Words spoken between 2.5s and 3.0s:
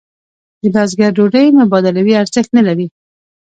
نه لري.